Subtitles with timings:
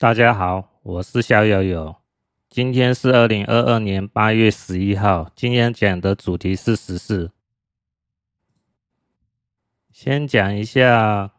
[0.00, 1.94] 大家好，我是小友友。
[2.48, 5.30] 今天是二零二二年八月十一号。
[5.36, 7.30] 今天讲的主题是时事。
[9.92, 11.32] 先讲一下，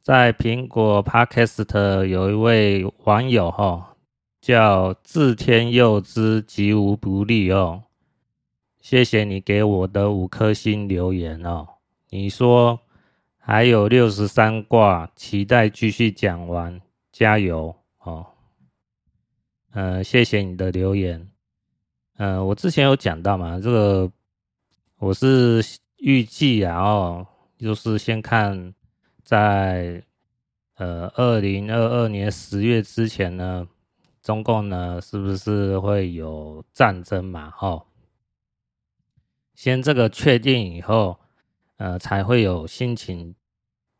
[0.00, 3.96] 在苹果 Podcast 有一位网友哈，
[4.40, 7.82] 叫自天佑之吉无不利哦。
[8.80, 11.66] 谢谢你给我的五颗星留言哦。
[12.10, 12.78] 你说
[13.38, 16.80] 还有六十三卦，期待继续讲完。
[17.12, 17.76] 加油！
[19.72, 21.30] 呃，谢谢你的留言。
[22.18, 24.12] 呃，我之前有讲到嘛，这个
[24.98, 25.64] 我是
[25.96, 27.26] 预计啊，哦，
[27.56, 28.74] 就是先看
[29.24, 30.04] 在
[30.74, 33.66] 呃二零二二年十月之前呢，
[34.22, 37.50] 中共呢是不是会有战争嘛？
[37.58, 37.86] 哦，
[39.54, 41.18] 先这个确定以后，
[41.78, 43.34] 呃，才会有心情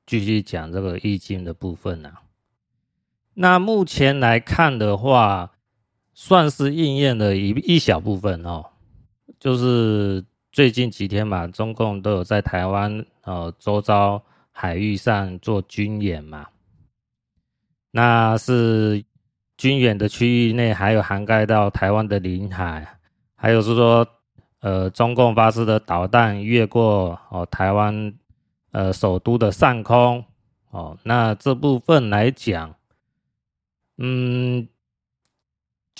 [0.05, 2.21] 继续讲这个易经的部分啊。
[3.33, 5.52] 那目前来看的话，
[6.15, 8.65] 算是应验了一一小部分哦。
[9.39, 16.47] 就是最近几天嘛，中共都有在台湾呃周遭海域上做军演嘛。
[17.91, 19.05] 那是
[19.57, 22.99] 军演的区域内，还有涵盖到台湾的领海，
[23.35, 24.07] 还有是说
[24.61, 28.15] 呃中共发射的导弹越过哦台湾
[28.71, 30.25] 呃首都的上空
[30.71, 30.97] 哦。
[31.03, 32.75] 那这部分来讲。
[33.99, 34.67] 嗯，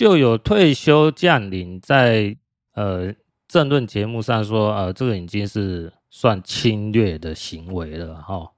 [0.03, 2.37] 就有退休将领在
[2.75, 3.15] 呃
[3.47, 8.51] 政论节目上说，呃，这个已经是算侵略的行为了哈。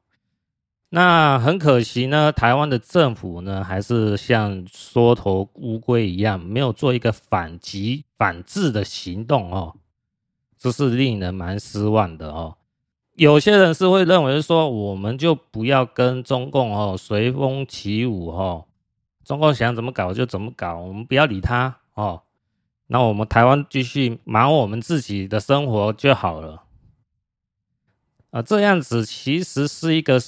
[0.89, 9.75] 那很可惜呢，台湾的政府呢，还是像缩头乌龟一样，没有做一个反击反制的行动哦，
[10.59, 12.57] 这是令人蛮失望的哦。
[13.17, 18.65] 有些人是会认为说，我们就不要跟中共哦随风起舞哦。
[19.25, 22.23] 中共想怎么搞就怎么搞，我们不要理他哦。
[22.87, 26.65] 那我们台湾继续忙我们自己的生活就好了。
[28.31, 30.21] 啊，这样子其实是一个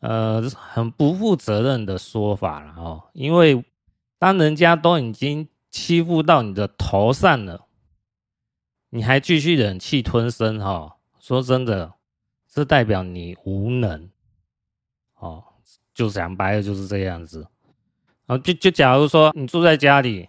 [0.00, 3.10] 呃很不负责任的说法了哦。
[3.12, 3.64] 因为
[4.18, 7.66] 当人家都已经欺负到你的头上了，
[8.88, 10.96] 你还继续忍气吞声哈？
[11.20, 11.94] 说真的，
[12.48, 14.10] 这代表你无能
[15.14, 15.44] 哦。
[15.94, 17.46] 就讲白了就是这样子。
[18.30, 20.28] 哦，就就假如说你住在家里，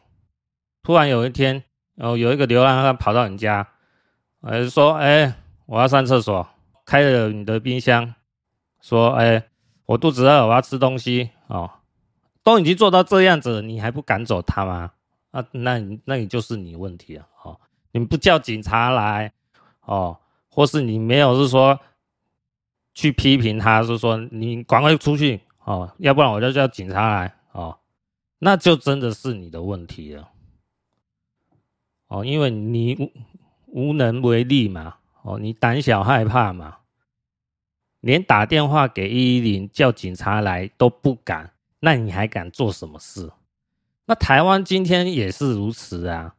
[0.81, 1.63] 突然有一天，
[1.97, 3.67] 哦，有一个流浪汉跑到你家，
[4.41, 5.35] 呃，说，哎，
[5.67, 6.47] 我要上厕所，
[6.83, 8.15] 开了你的冰箱，
[8.81, 9.43] 说，哎，
[9.85, 11.69] 我肚子饿，我要吃东西，哦，
[12.41, 14.93] 都已经做到这样子，你还不赶走他吗？
[15.29, 17.59] 啊，那你那你就是你问题了，哦，
[17.91, 19.31] 你不叫警察来，
[19.85, 20.17] 哦，
[20.49, 21.79] 或是你没有是说
[22.95, 27.31] 去批评他，是说你赶快出去，哦，要不然我就叫警察来，
[28.43, 30.29] 那就真的是你的问题了，
[32.07, 33.11] 哦，因为你
[33.67, 36.77] 无能为力嘛，哦，你胆小害怕嘛，
[37.99, 43.29] 连打电话给一一零叫警察来都不敢，那你还敢做什么事？
[44.07, 46.33] 那台湾今天也是如此啊，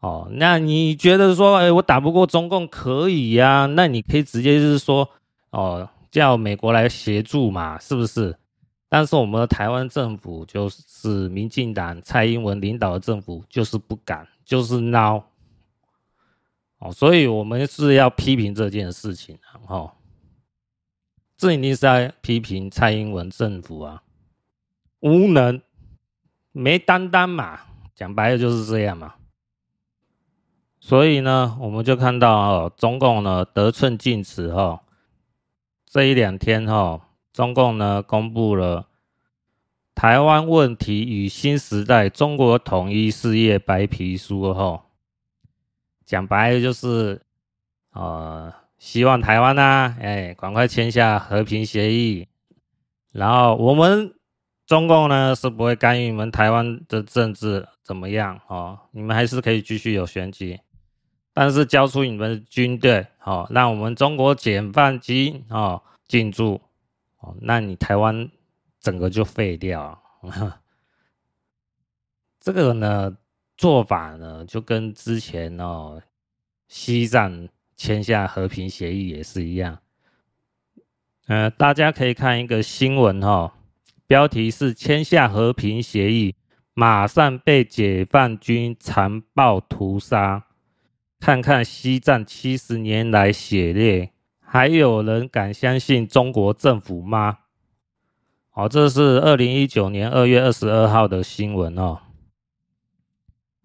[0.00, 3.66] 哦，那你觉得说，哎，我打不过中共可以呀？
[3.66, 5.10] 那你可以直接就是说，
[5.50, 8.34] 哦，叫美国来协助嘛，是不是？
[8.90, 15.22] 但是我们的台湾政府就是民进党蔡英文领导的政府，就是不敢，就是孬，
[16.78, 19.92] 哦，所以我们是要批评这件事情，哦，
[21.36, 24.02] 这一定是在批评蔡英文政府啊，
[25.00, 25.60] 无能，
[26.52, 27.60] 没担当嘛，
[27.94, 29.16] 讲白了就是这样嘛。
[30.80, 34.82] 所以呢，我们就看到哦，中共呢得寸进尺哈，
[35.84, 37.04] 这一两天哈。
[37.38, 38.82] 中共呢公布了
[39.94, 44.82] 《台湾问题与新时代中国统一事业白皮书》后，
[46.04, 47.22] 讲白就是，
[47.92, 52.26] 呃，希望台湾呐，哎，赶快签下和平协议，
[53.12, 54.12] 然后我们
[54.66, 60.58] 中共呢是不会干预你们台湾的政治怎么样哦，你们还是可以继续有选举，
[61.32, 66.60] 但是交出你们的军队，哦，让我们中国解放军哦进驻。
[67.18, 68.30] 哦，那你台湾
[68.80, 70.60] 整个就废掉了。
[72.40, 73.16] 这个呢
[73.56, 76.00] 做法呢，就跟之前哦
[76.68, 79.78] 西藏签下和平协议也是一样。
[81.26, 83.52] 呃，大家可以看一个新闻哈、哦，
[84.06, 86.34] 标题是“签下和平协议，
[86.72, 90.46] 马上被解放军残暴屠杀”。
[91.20, 94.12] 看看西藏七十年来血泪。
[94.50, 97.36] 还有人敢相信中国政府吗？
[98.48, 101.98] 好，这是二零一九年二月二十二号的新闻哦。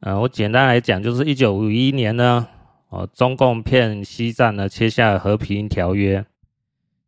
[0.02, 2.50] 呃，我简单来讲，就是一九五一年呢，
[2.90, 6.26] 哦，中共骗西藏呢签下了和平条约。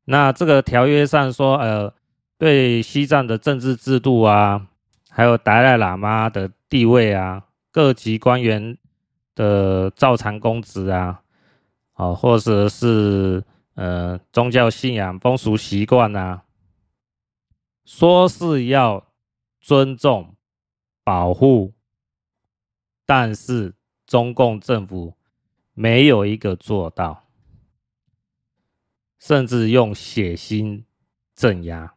[0.05, 1.93] 那这个条约上说，呃，
[2.37, 4.67] 对西藏的政治制度啊，
[5.09, 7.43] 还有达赖喇嘛的地位啊，
[7.73, 8.77] 各级官员
[9.35, 11.19] 的照常公职啊，
[11.95, 13.43] 哦，或者是
[13.75, 16.43] 呃宗教信仰、风俗习惯啊，
[17.85, 19.07] 说是要
[19.61, 20.35] 尊重、
[21.03, 21.73] 保护。
[23.05, 23.75] 但是
[24.07, 25.13] 中共政府
[25.75, 27.27] 没有一个做到，
[29.19, 30.83] 甚至用血腥
[31.35, 31.93] 镇压。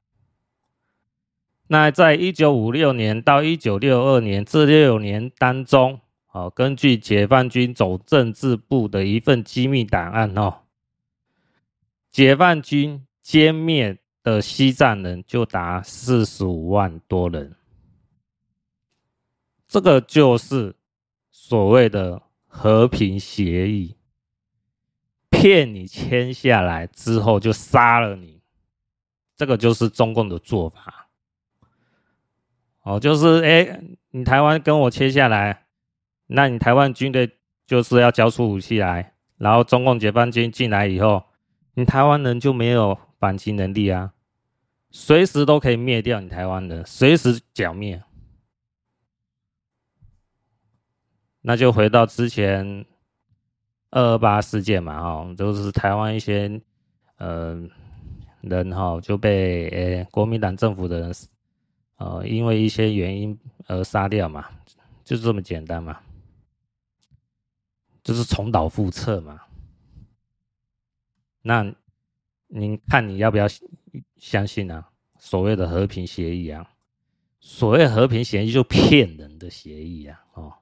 [1.68, 6.00] 那在一九五六年到一九六二年这六年当中，
[6.32, 10.60] 哦，根据解放军总政治部的一份机密档案哦，
[12.10, 17.54] 解放军歼灭的西藏人就达四十五万多人，
[19.66, 20.74] 这个就是。
[21.30, 23.96] 所谓的和平协议，
[25.30, 28.42] 骗你签下来之后就杀了你，
[29.34, 31.08] 这个就是中共的做法。
[32.82, 35.64] 哦，就是哎，你台湾跟我签下来，
[36.26, 41.24] 那你台湾军队就是要交出武器来，然后中共解放军进来以后，
[41.78, 44.12] 你台湾人就没有反击能力啊，
[44.90, 48.02] 随时都可以灭掉你台湾人，随时剿灭。
[51.40, 52.84] 那就回到之前
[53.90, 56.60] 二二八事件嘛，哈，就是台湾一些
[57.18, 57.56] 呃
[58.40, 61.14] 人哈就被呃国民党政府的人
[61.98, 63.38] 呃因为一些原因
[63.68, 64.44] 而杀掉嘛，
[65.04, 66.00] 就是这么简单嘛，
[68.02, 69.42] 就是重蹈覆辙嘛。
[71.48, 71.74] 那
[72.48, 73.46] 您看你要不要
[74.18, 74.90] 相信啊？
[75.18, 76.74] 所谓的和平协议啊，
[77.40, 80.52] 所谓和平协议就骗人的协议啊，哦。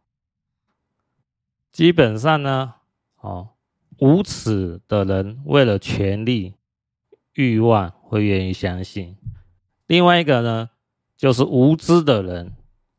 [1.73, 2.75] 基本上呢，
[3.17, 3.49] 哦，
[3.99, 6.55] 无耻的人为了权力、
[7.33, 9.17] 欲望会愿意相信；
[9.89, 10.71] 另外一个呢，
[11.17, 12.53] 就是无知的人，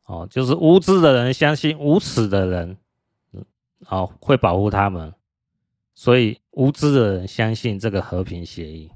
[0.04, 2.78] 哦，就是无知的人相信无耻的人，
[3.88, 5.14] 哦，会保护他们，
[5.96, 8.92] 所以无知的人相信这个和平协议，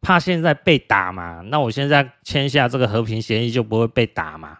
[0.00, 4.56] 怕现在被打嘛，那我现在签下这个和平协议就不会被打嘛，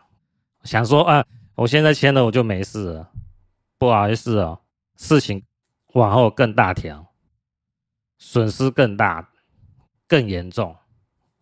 [0.65, 1.25] 想说啊，
[1.55, 3.13] 我现在签了我就没事了。
[3.79, 4.59] 不好意思哦，
[4.97, 5.45] 事情
[5.93, 7.13] 往后更大条，
[8.19, 9.31] 损失更大、
[10.09, 10.75] 更严重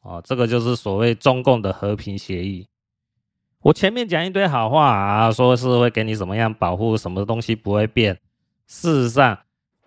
[0.02, 0.20] 哦。
[0.22, 2.69] 这个就是所谓中共的和平协议。
[3.60, 8.20] 我前面讲一堆好话啊，说是会给你怎么样保护，什么东西不会变。
[8.66, 9.38] 事实上，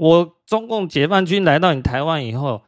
[0.02, 2.64] 我中共解放军来到你台湾以后，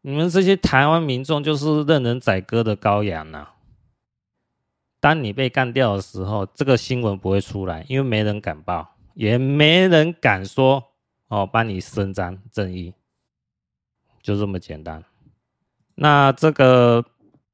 [0.00, 3.56] 你们这些台湾民众就是任人宰割的羔羊啊。
[4.98, 8.94] 当你被干掉的时候，这个新闻不会出来，因为没人敢报。
[9.12, 10.82] 也没人敢说
[11.26, 12.94] 哦，帮你伸张正义，
[14.22, 15.04] 就这么简单。
[15.94, 17.04] 那这个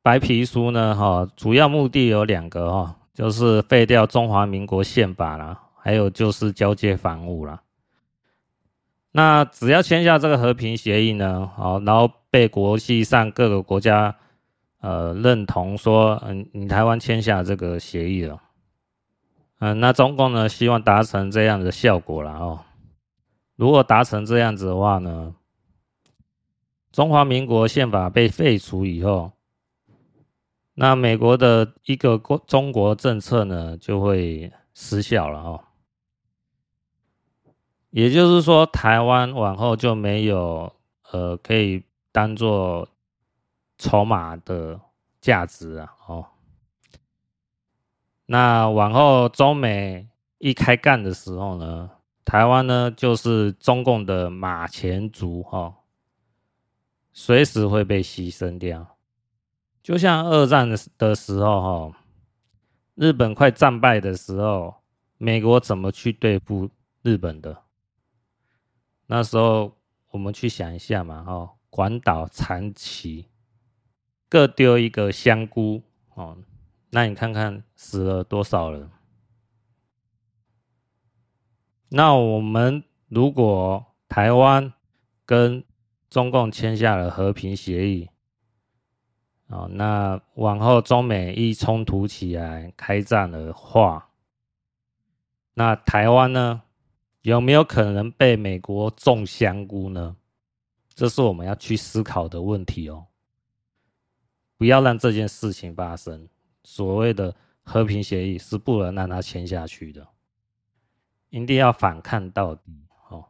[0.00, 0.94] 白皮书呢？
[0.94, 7.60] 哈，主要目的有两个哈，就是废掉中华民国宪法啦，还有就是交接防务啦。
[9.16, 14.16] 那只要签下这个和平协议呢，好，然后被国际上各个国家
[14.80, 18.42] 呃认同说，嗯，你台湾签下这个协议了。
[19.60, 22.58] 嗯，那中共呢，希望达成这样的效果了哦。
[23.54, 25.32] 如果达成这样子的话呢，
[26.90, 29.30] 中华民国宪法被废除以后，
[30.74, 35.64] 那美国的一个国中国政策呢就会失效了哦。
[37.94, 40.72] 也就是说，台湾往后就没有
[41.12, 42.88] 呃可以当做
[43.78, 44.80] 筹码的
[45.20, 46.26] 价值了哦。
[48.26, 50.08] 那往后中美
[50.38, 51.88] 一开干的时候呢，
[52.24, 55.72] 台湾呢就是中共的马前卒哈，
[57.12, 58.96] 随时会被牺牲掉。
[59.84, 61.96] 就像二战的时候哈，
[62.96, 64.74] 日本快战败的时候，
[65.16, 66.68] 美国怎么去对付
[67.02, 67.62] 日本的？
[69.06, 69.76] 那时候
[70.10, 73.28] 我们去想一下嘛哈，广岛、长崎
[74.28, 75.82] 各丢一个香菇
[76.14, 76.38] 哦。
[76.90, 78.90] 那你看看死了多少人？
[81.88, 84.72] 那我们如果台湾
[85.24, 85.64] 跟
[86.10, 88.08] 中共签下了和平协议，
[89.48, 94.10] 哦，那往后中美一冲突起来开战的话，
[95.54, 96.62] 那台湾呢，
[97.24, 100.14] 有没有可能被美国种香菇呢？
[100.94, 103.06] 这是我们要去思考的问题哦。
[104.58, 106.28] 不要让这件事情发生。
[106.64, 110.06] 所谓的和平协议是不能让它签下去的，
[111.30, 112.84] 一定要反抗到底。
[113.08, 113.24] 哦，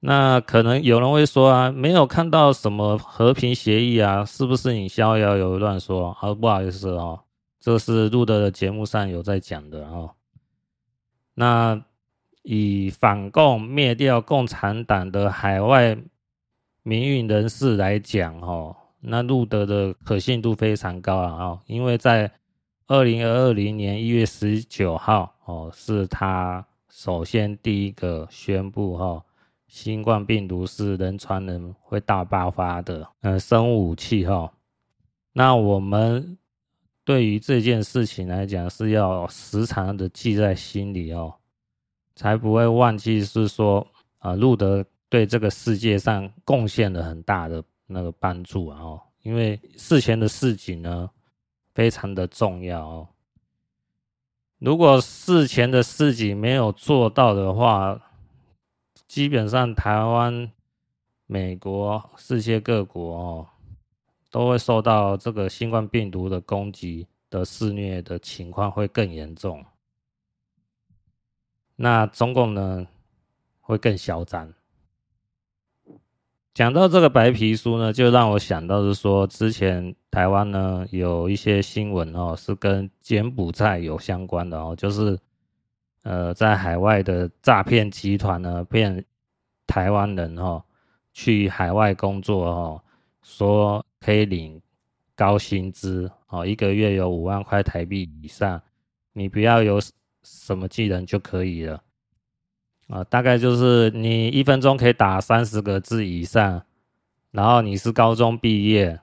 [0.00, 6.10] 那可能有人会说啊，没有看到什么和平协议啊，是不是你逍遥游乱说？
[6.20, 7.24] 啊，不好意思哦，
[7.58, 10.15] 这是路德的节目上有在讲的哦。
[11.38, 11.80] 那
[12.42, 15.96] 以反共灭掉共产党的海外
[16.82, 21.44] 民运人士来讲，哦，那路德的可信度非常高啊！
[21.44, 22.30] 哦，因为在
[22.86, 29.22] 二零二零年一月十九号，哦，是他首先第一个宣布，哈，
[29.66, 34.52] 新冠病毒是人传人会大爆发的，呃，生物武器，哈。
[35.32, 36.38] 那我们
[37.06, 41.32] 对于这件事情来讲，是要时常的记在心里哦。
[42.16, 43.86] 才不会忘记，是说
[44.18, 48.80] 啊，路德对这个世界上贡献了很大的那个帮助啊！
[49.22, 51.08] 因为事前的事情呢，
[51.74, 53.08] 非常的重要哦。
[54.58, 58.00] 如果事前的事情没有做到的话，
[59.06, 60.50] 基本上台湾、
[61.26, 63.46] 美国、世界各国哦，
[64.36, 69.64] 都会受到这个新冠病毒的攻击的肆虐的情况会更严重。
[71.74, 72.86] 那中共呢，
[73.62, 74.52] 会更嚣张。
[76.52, 85.18] 讲到这个白皮书呢，就让我想到是说，之前台湾呢有一些新闻哦，是跟柬埔寨有相关的哦，就是
[86.02, 89.02] 呃，在海外的诈骗集团呢骗
[89.66, 90.62] 台湾人哦
[91.14, 92.82] 去海外工作哦，
[93.22, 94.62] 说可以领
[95.16, 98.62] 高薪资哦，一个月有五万块台币以上，
[99.12, 99.80] 你不要有。
[100.28, 101.84] 什么技能就可以了
[102.88, 103.04] 啊？
[103.04, 106.66] 大概就是你一分钟可以打三十个字以上，
[107.30, 108.98] 然后你是高中毕业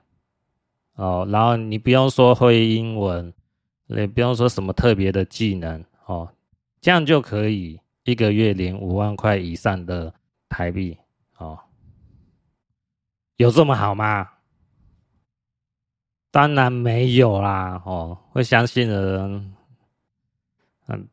[0.95, 3.33] 哦，然后你不用说会英文，
[3.87, 6.29] 也不用说什么特别的技能哦，
[6.81, 10.13] 这样就可以一个月领五万块以上的
[10.49, 10.97] 台币
[11.37, 11.57] 哦，
[13.37, 14.29] 有这么好吗？
[16.33, 19.53] 当然没有啦哦，会相信的人。
[20.87, 21.07] 嗯，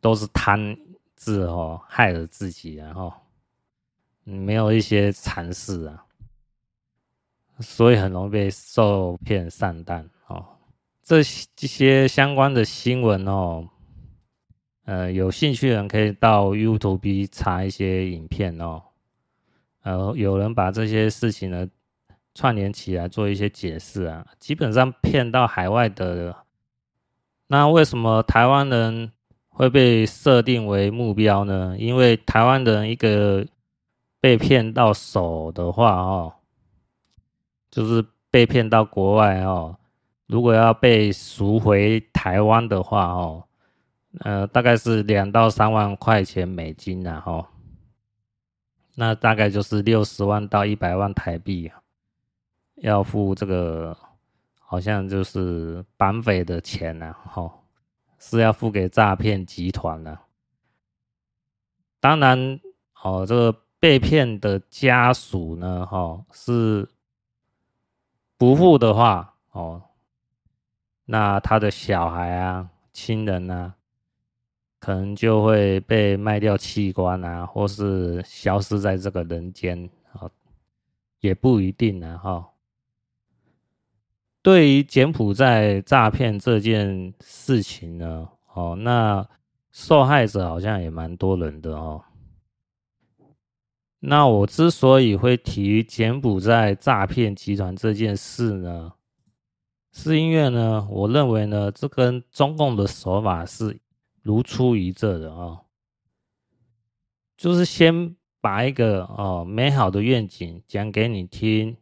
[0.00, 0.78] 都是贪
[1.16, 3.12] 字哦，害了自己，然后
[4.22, 6.06] 没有一些常识啊，
[7.58, 10.46] 所以很容易被受骗上当哦。
[11.02, 11.16] 这
[11.56, 13.68] 这些相关的新闻哦，
[14.84, 18.80] 呃，有兴趣的人可以到 YouTube 查一些影片哦，
[19.82, 21.68] 呃，有人把这些事情呢
[22.36, 26.36] 串联起来做一些解释啊，基本上骗到海外的。
[27.46, 29.10] 那为什么台湾人
[29.48, 31.74] 会被设定为目标呢？
[31.78, 33.46] 因为台湾人一个
[34.20, 36.34] 被骗到手的话，哦，
[37.70, 39.78] 就是被骗到国外哦，
[40.26, 43.44] 如果要被赎回台湾的话，哦，
[44.20, 47.46] 呃，大概是两到三万块钱美金然后，
[48.96, 51.70] 那大概就是六十万到一百万台币，
[52.76, 53.96] 要付这个。
[54.68, 57.62] 好像就是绑匪的钱呐，吼，
[58.18, 60.18] 是要付给诈骗集团的。
[62.00, 62.58] 当然，
[63.00, 66.88] 哦，这个被骗的家属呢，哈，是
[68.36, 69.80] 不付的话，哦，
[71.04, 73.72] 那他的小孩啊、亲人啊，
[74.80, 80.28] 可能就会被卖掉器官啊，或是消失在这个人间，啊，
[81.20, 82.50] 也不一定呢，哈。
[84.46, 89.28] 对于柬埔寨诈骗这件事情呢，哦，那
[89.72, 92.04] 受害者好像也蛮多人的哦。
[93.98, 98.92] 那我之所以会提柬埔寨诈骗集团这件事呢，
[99.90, 103.80] 是因为呢，我认为呢，这跟中共的手法是
[104.22, 105.64] 如出一辙的哦，
[107.36, 111.76] 就是先把一个哦美好的愿景讲给你听。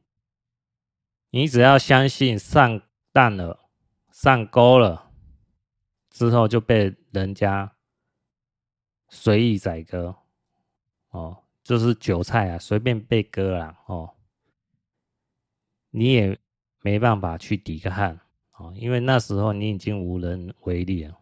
[1.34, 3.68] 你只要相信上当了、
[4.12, 5.10] 上钩了
[6.08, 7.72] 之后，就被人家
[9.08, 10.14] 随意宰割
[11.10, 14.14] 哦，就是韭菜啊，随便被割了哦，
[15.90, 16.38] 你也
[16.82, 18.16] 没办法去抵抗
[18.52, 21.18] 哦，因为那时候你已经无能为力了。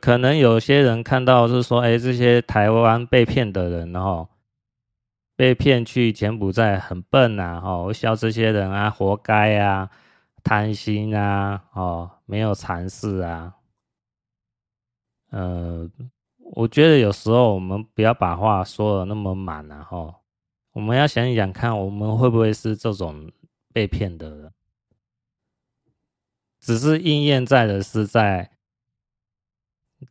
[0.00, 4.29] 可能有些人看到是说，哎，这些台湾被骗的人哦。
[5.40, 9.88] 被骗去柬埔寨很笨呐，哦，笑这些人啊，活该啊，
[10.44, 13.54] 贪心啊，哦，没有尝试啊。
[15.30, 15.90] 呃，
[16.52, 20.14] 我觉得有时候我们不要把话说的那么满啊，吼，
[20.72, 23.32] 我们要想一想看，我们会不会是这种
[23.72, 24.52] 被骗的人？
[26.60, 28.50] 只是应验在的是在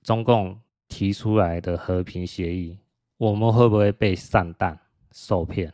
[0.01, 2.79] 中共提出来的和平协议，
[3.17, 4.75] 我们会不会被上当
[5.11, 5.73] 受骗？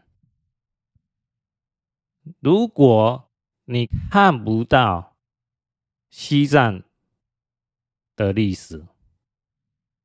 [2.40, 3.32] 如果
[3.66, 5.16] 你看不到
[6.10, 6.84] 西藏
[8.16, 8.86] 的历史、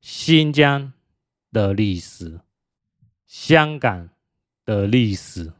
[0.00, 0.92] 新疆
[1.50, 2.40] 的历史、
[3.26, 4.10] 香港
[4.64, 5.52] 的历史，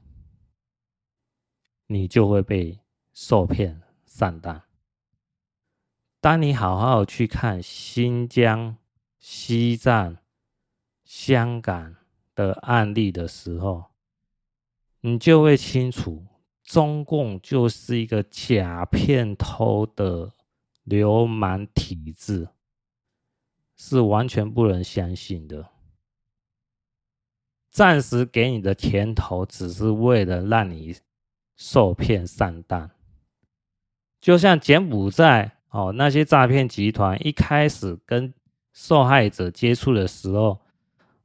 [1.87, 2.79] 你就会被
[3.13, 4.63] 受骗上当。
[6.21, 8.77] 当你好好去看新疆、
[9.19, 10.19] 西藏、
[11.05, 11.97] 香港
[12.41, 13.85] 的案例的时候，
[15.01, 16.27] 你就会清楚，
[16.65, 20.33] 中共就是一个假骗头的
[20.85, 22.49] 流氓体制，
[23.77, 25.69] 是完全不能相信的。
[27.71, 30.97] 暂时给你的甜头，只是为了让你
[31.57, 32.91] 受骗上当。
[34.21, 38.35] 就像柬埔寨哦，那些诈骗集团一开始跟
[38.73, 40.61] 受害者接触的时候，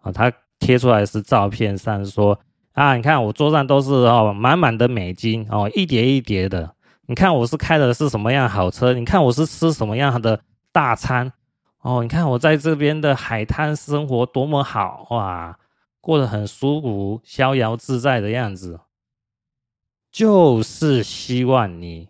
[0.01, 2.39] 啊，他贴出来是照片上说
[2.73, 6.75] 啊，你看我桌上都是哦满满的美金哦，一叠一叠的。
[7.07, 8.93] 你看我是开的是什么样好车？
[8.93, 11.31] 你看我是吃什么样的大餐？
[11.81, 15.57] 哦，你看我在这边的海滩生活多么好哇！
[16.01, 18.79] 过得很舒服、逍遥自在的样子，
[20.11, 22.09] 就是希望你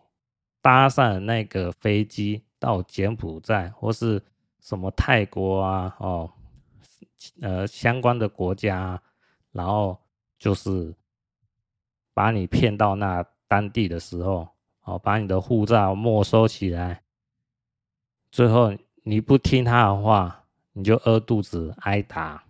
[0.62, 4.22] 搭上那个飞机到柬埔寨或是
[4.62, 6.30] 什么泰国啊、哦，
[7.41, 9.01] 呃相关的国家，
[9.51, 9.98] 然后
[10.38, 10.94] 就是
[12.13, 14.48] 把你骗到那当地的时候，
[14.84, 17.03] 哦，把你的护照没收起来，
[18.32, 22.44] 最后你不听他的话，你就饿肚子挨打。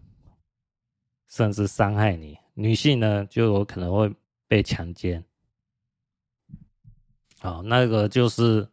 [1.28, 4.10] 甚至伤害你，女性呢就有可能会
[4.48, 5.22] 被强奸。
[7.40, 8.66] 好，那个就是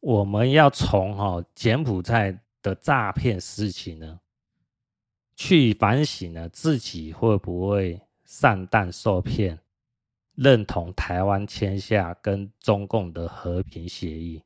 [0.00, 4.18] 我们要从哈柬埔寨的诈骗事情呢，
[5.40, 9.58] 去反省呢自己会不会上当受骗，
[10.34, 14.42] 认同台湾签下跟中共的和平协议。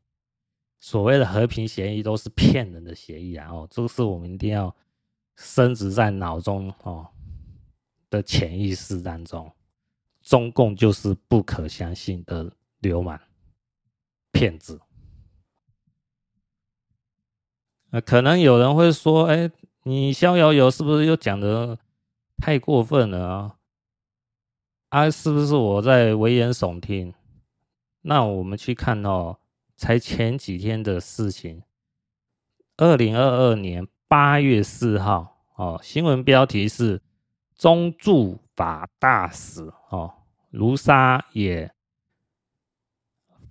[0.79, 3.51] 所谓的和平协议都是骗人的协议啊！
[3.51, 4.73] 哦，这个是我们一定要。
[5.37, 7.11] 深植在脑中哦
[8.09, 9.51] 的潜意识当中，
[10.23, 13.21] 中共就是不可相信的流氓、
[14.31, 14.81] 骗子。
[17.91, 19.51] 呃，可能有人会说：“哎，
[19.85, 21.79] 你逍遥游是不是又讲的
[22.39, 23.57] 太过分了啊？
[24.89, 27.15] 啊，是不是我在危言耸听？”
[28.03, 29.39] 那我们去看哦，
[29.77, 31.63] 才前几天的事情，
[32.77, 33.87] 二零二二年。
[34.07, 37.03] 八月四号，哦，新闻标题是
[37.57, 40.15] “中驻法大使哦
[40.51, 41.75] 卢沙野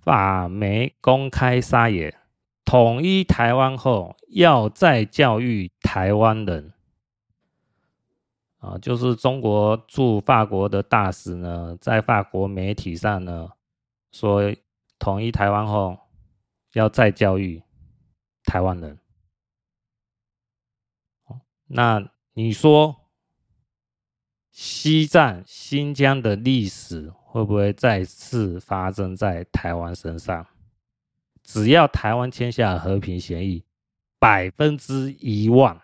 [0.00, 2.16] 法媒公开撒野，
[2.64, 6.72] 统一台湾后要再教育台湾人”，
[8.58, 13.48] 啊，就是中国驻法国的大使呢，在法国媒体上呢
[14.10, 14.52] 说，
[14.98, 15.96] 统一台湾后
[16.72, 17.62] 要再教育
[18.42, 18.98] 台湾人。
[21.68, 22.96] 那你说，
[24.50, 30.44] 西藏、新疆的历史会不会再次发生在台湾身上？
[31.44, 33.64] 只要台湾签下和平协议，
[34.18, 35.80] 百分之一万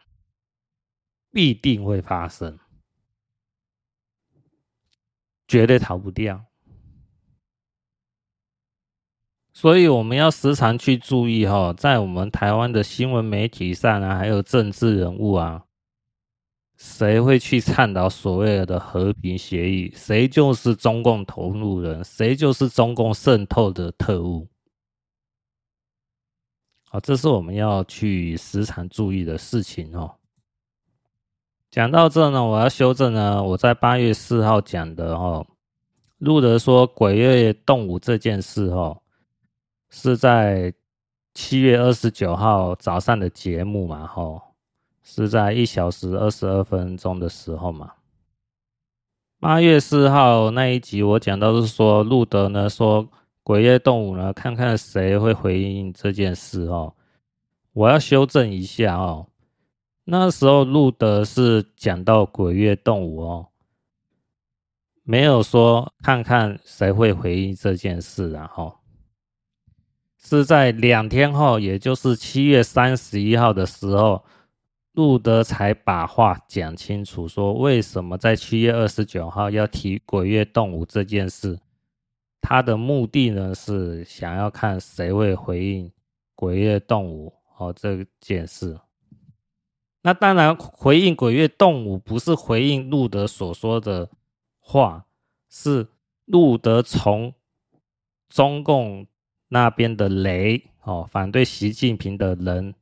[1.33, 2.59] 必定会发生，
[5.47, 6.45] 绝对逃不掉。
[9.53, 15.65] 所以我们要时常去注意哈，在我们台湾的新闻媒体上啊，还有政治人物啊。
[16.79, 19.93] 谁会去倡导所谓的和平协议？
[19.95, 24.49] 谁就是中共同路人，谁就是中共渗透的特务。
[26.89, 30.20] 好，这是我们要去时常注意的事情哦。
[31.71, 35.47] 讲到这呢，我要修正呢，我在八月四号讲的哦，
[36.19, 39.01] 路德说鬼月动武这件事哦，
[39.89, 40.75] 是在
[41.33, 44.43] 七月二十九号早上的节目嘛，吼。
[45.03, 47.95] 是在一小时二十二分钟的时候嘛？
[49.41, 53.09] 八月四号那一集我讲到是说，路德呢说
[53.43, 56.95] 鬼月动武呢，看看谁会回应这件事哦。
[57.73, 59.27] 我要修正一下哦，
[60.05, 63.49] 那时候路德是讲到鬼月动物哦，
[65.03, 68.79] 没有说看看谁会回应这件事，然后
[70.19, 74.25] 是在两天后，也就是七月三十一号的时候。
[74.95, 81.57] 路德才把话讲清楚，说为什么在七月二十九号要提鬼月动物这件事。
[82.41, 85.91] 他的目的呢，是想要看谁会回应
[86.35, 88.77] 鬼月动物哦这件事。
[90.03, 94.11] 那当然，回应鬼月动武不是回应路德所说的
[94.59, 95.07] 话，
[95.49, 95.89] 是
[96.25, 97.35] 路德从
[98.29, 99.07] 中共
[99.49, 102.75] 那边的雷哦，反对习近平的人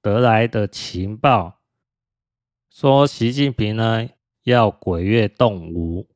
[0.00, 1.60] 得来的情报，
[2.70, 4.08] 说习近平呢
[4.44, 6.08] 要鬼月动武。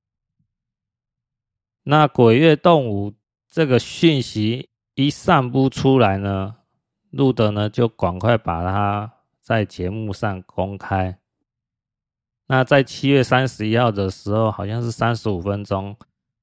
[1.82, 3.12] 那鬼月动武
[3.46, 6.56] 这个讯息一散布出来呢，
[7.10, 9.12] 路德呢就赶快把它
[9.44, 11.18] 在节目上公开。
[12.46, 15.94] 那在七月三十一号的时候，好像是三十五分钟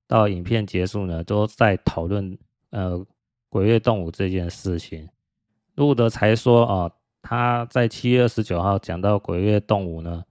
[0.08, 2.38] 到影片结束呢，都在讨论
[2.70, 3.04] 呃
[3.50, 5.10] 鬼月动武这件事情。
[5.74, 6.92] 路德才说哦，
[7.24, 10.24] 他在七月二十九号讲到鬼月动武呢。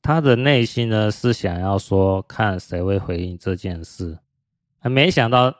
[0.00, 4.18] 他的内心呢是想要说，看谁会回应这件事，
[4.78, 5.54] 还没想到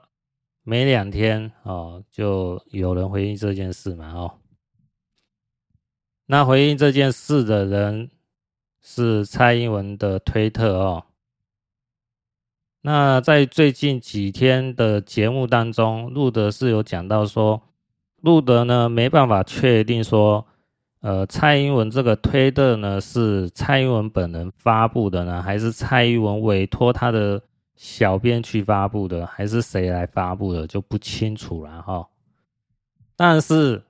[0.63, 4.35] 没两天哦，就有人回应这件事嘛哦。
[6.27, 8.11] 那回应这件事的人
[8.81, 11.05] 是蔡英文的推特哦。
[12.83, 17.63] 那在最近几天的节目当中，路德是有讲到说，
[18.21, 20.47] 路德呢没办法确定说。
[21.01, 27.43] 呃，蔡英文这个推特呢，是蔡英文本人发布的呢，还是蔡英文委托他的
[27.77, 32.09] 小编去发布的，还是谁来发布的，就不清楚了哈。
[33.17, 33.83] 但是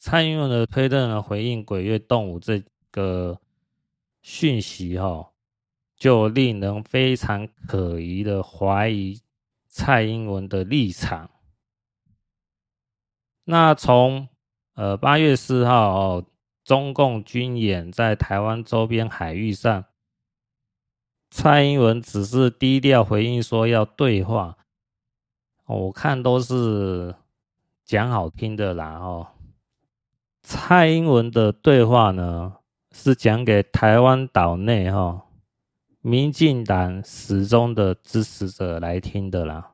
[0.00, 2.60] 蔡英文的推特呢，回应鬼月动武这
[2.90, 3.38] 个
[4.20, 5.30] 讯息哈，
[5.94, 9.20] 就令人非常可疑的怀疑
[9.68, 11.30] 蔡英文的立场。
[13.44, 14.28] 那从
[14.74, 16.26] 呃八月四号哦。
[16.62, 19.86] 中共军演在台湾周边海域上，
[21.28, 24.56] 蔡英文只是低调回应说要对话，
[25.64, 27.16] 我看都是
[27.84, 29.26] 讲好听的啦哦。
[30.42, 32.54] 蔡英文的对话呢，
[32.92, 35.26] 是讲给台湾岛内哈
[36.00, 39.72] 民进党始终的支持者来听的啦。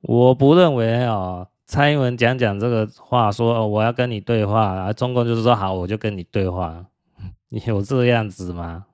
[0.00, 1.48] 我不认为啊。
[1.66, 6.84] 蔡英文讲讲这个话，说：“哦，我要跟你对话。”啊，中共就是说：“好，我就跟你对话。
[7.48, 8.86] ”你有这样子吗？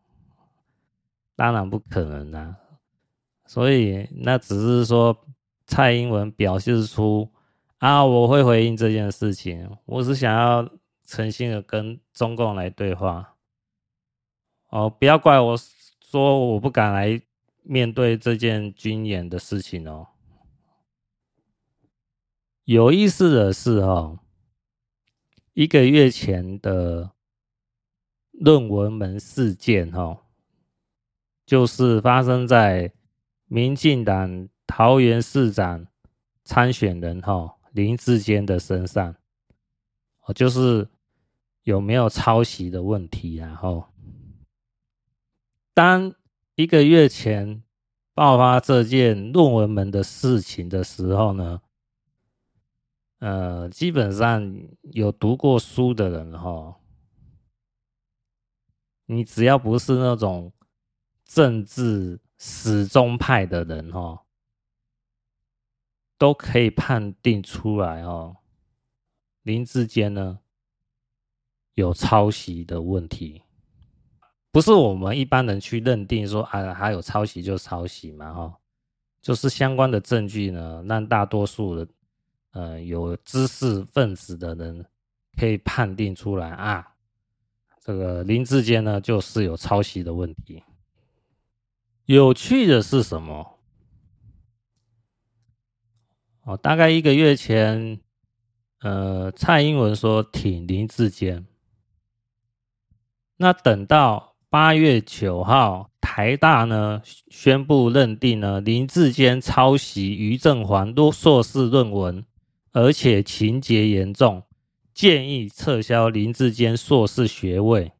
[1.35, 2.57] 当然不可能啊！
[3.47, 5.17] 所以那只是说
[5.67, 7.31] 蔡英文表示出
[7.87, 9.71] 啊，我会回应这件事情。
[9.85, 10.69] 我是想要
[11.05, 13.37] 诚心的跟中共来对话。
[14.71, 15.57] 哦，不要怪我
[16.01, 17.23] 说我不敢来
[17.63, 20.09] 面对这件军演的事情哦。
[22.65, 24.19] 有意思的是，哈，
[25.53, 27.13] 一个月前的
[28.33, 30.25] 论文门事件，哈，
[31.47, 32.93] 就是发生在
[33.47, 35.87] 民进党桃园市长
[36.43, 39.15] 参选人，哈，林志坚的身上，
[40.23, 40.89] 哦，就是
[41.65, 43.85] 有没有抄袭的问题，然后，
[45.75, 46.15] 当
[46.55, 47.63] 一个月前
[48.15, 51.61] 爆发这件论文门的事情的时候呢，
[53.19, 54.59] 呃，基本上
[54.93, 56.81] 有读过书的人哈，
[59.05, 60.51] 你只要不是那种
[61.27, 64.25] 政治死忠派的人哈，
[66.19, 68.37] 都可以判定出来哦。
[69.43, 70.41] 林志坚呢
[71.75, 73.43] 有抄袭的问题，
[74.51, 78.59] 不是我们一般人去认定说啊，还有抄袭就抄袭嘛哈，
[79.21, 81.89] 就是相关的证据呢，让大多数的。
[82.53, 84.87] 呃，有知识分子的人
[85.39, 86.95] 可以判定出来啊，
[87.85, 90.63] 这个林志坚呢就是有抄袭的问题。
[92.07, 93.56] 有趣的是什么？
[96.47, 97.99] 哦，大概一个月前，
[98.79, 101.45] 呃，蔡英文说挺林志坚，
[103.37, 112.25] 那等到八月九号，台大呢宣布认定呢林志坚抄袭余正煌硕士论文。
[112.73, 114.43] 而且情节严重，
[114.93, 117.93] 建议撤销林志坚硕士学位。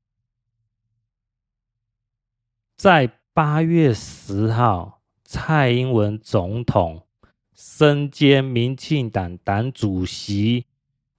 [2.77, 7.06] 在八月十号，蔡英文总统
[7.57, 10.67] 身兼民进党党主席，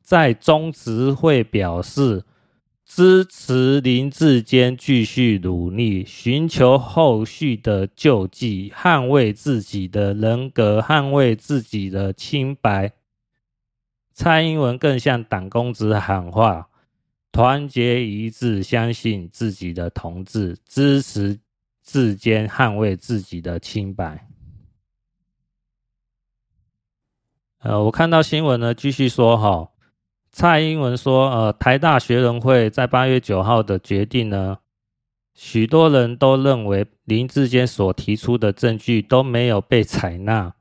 [0.01, 2.23] 在中执会表示
[2.85, 12.93] 支持林志坚继续努力，寻求后续的救济，捍卫自己的人格，捍卫自己的清白。
[14.13, 16.69] 蔡英文更向党公职喊话：
[17.31, 21.39] 团结一致，相信自己的同志，支持
[21.83, 24.26] 志坚，捍卫自己的清白。
[27.59, 29.69] 呃，我看到新闻呢，继续说哈，
[30.31, 34.59] 蔡英文说，呃，台大学人会在八月九号的决定呢，
[35.33, 40.53] 许多人都认为林志坚所提出的证据都没有被采纳。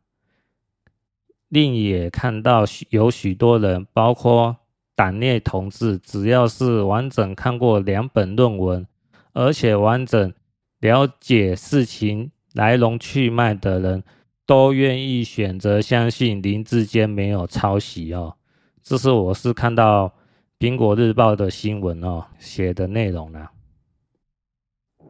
[1.48, 4.56] 另也看到有许多人，包括
[4.94, 8.86] 党内同志，只要是完整看过两本论文，
[9.34, 10.32] 而且完整
[10.80, 14.02] 了解事情来龙去脉的人，
[14.46, 18.36] 都愿意选择相信林志坚没有抄袭哦。
[18.82, 20.14] 这是我是看到
[20.58, 23.50] 苹果日报的新闻哦写的内容啦。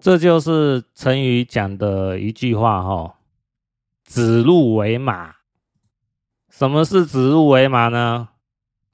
[0.00, 3.14] 这就是成语讲的一句话哦，
[4.04, 5.34] 指鹿为马。
[6.48, 8.30] 什么是指鹿为马呢？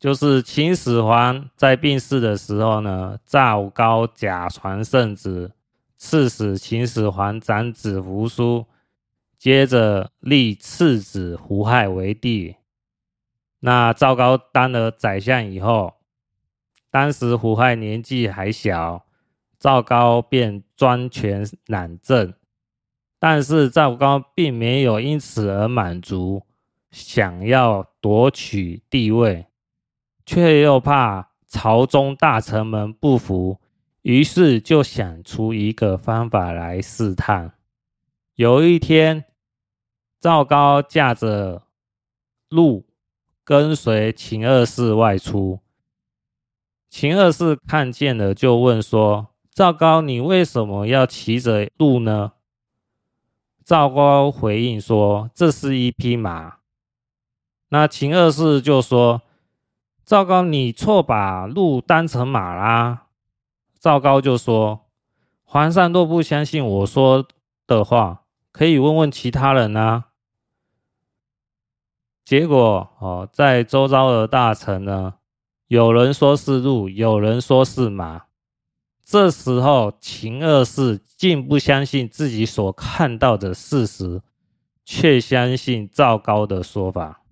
[0.01, 5.53] 就是秦始皇在病逝的时候呢，赵高假传圣旨，
[5.97, 8.67] 赐死秦始皇长子扶苏，
[9.43, 12.55] 接着立次子胡亥为帝。
[13.59, 15.95] 那赵高当了宰相以后，
[16.93, 19.05] 当时胡亥年纪还小，
[19.59, 22.35] 赵高便专权揽政，
[23.19, 26.47] 但是赵高并没有因此而满足。
[26.93, 29.47] 想要夺取帝位，
[30.25, 33.59] 却又怕朝中大臣们不服，
[34.03, 37.55] 于是就想出一个方法来试探。
[38.37, 39.25] 有一天，
[40.23, 41.63] 赵高驾着
[42.49, 42.87] 鹿
[43.43, 45.59] 跟随秦二世外出，
[46.89, 52.35] 秦二世看见了，就问说：“赵高，你为什么要骑着鹿呢？”
[53.67, 56.59] 赵高回应说：“这是一匹马。”
[57.71, 59.23] 那秦二世就说
[60.07, 63.09] ：“赵高，你错把鹿当成马啦。”
[63.81, 64.87] 赵高就说
[65.43, 67.27] ：“皇上若不相信我说
[67.67, 70.11] 的话，可以问问其他人啊。”
[72.25, 75.15] 结果哦，在周遭的大臣呢，
[75.67, 78.25] 有人说是鹿，有人说是马。
[79.05, 84.23] 这时候，秦二世竟不相信自己所看到的事实，
[84.85, 87.23] 却相信赵高的说法。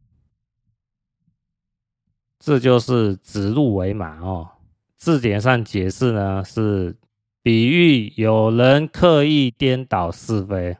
[2.38, 4.50] 这就是指鹿为马哦。
[4.96, 6.96] 字典上解释呢，是
[7.42, 10.76] 比喻有人刻意颠倒是非。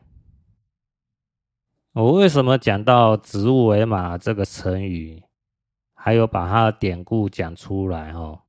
[1.92, 5.24] 我为什么讲到指鹿为马这个成语，
[5.92, 8.42] 还有把它的典故讲出来哦，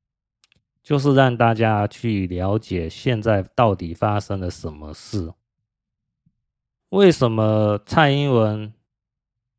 [0.84, 5.34] 就是让大家去了解现在到底发生了什么事。
[6.90, 8.72] 为什么蔡英文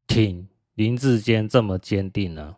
[0.06, 2.56] 挺林志坚这么坚定呢？